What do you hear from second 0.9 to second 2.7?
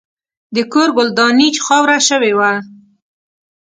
ګلداني خاوره شوې وه.